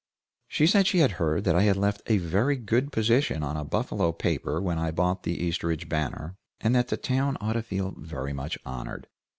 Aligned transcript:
She 0.47 0.65
said 0.65 0.87
she 0.87 0.97
had 0.97 1.11
heard 1.21 1.43
that 1.43 1.53
I 1.55 1.61
had 1.61 1.77
left 1.77 2.01
a 2.07 2.17
very 2.17 2.55
good 2.55 2.91
position 2.91 3.43
on 3.43 3.55
a 3.55 3.63
Buffalo 3.63 4.11
paper 4.11 4.59
when 4.59 4.79
I 4.79 4.89
bought 4.89 5.21
the 5.21 5.37
Eastridge 5.37 5.87
Banner, 5.87 6.37
and 6.59 6.73
that 6.73 6.87
the 6.87 6.97
town 6.97 7.37
ought 7.39 7.53
to 7.53 7.61
feel 7.61 7.93
very 7.95 8.33
much 8.33 8.57
honored. 8.65 9.05